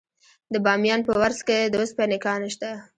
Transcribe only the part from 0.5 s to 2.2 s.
د بامیان په ورس کې د وسپنې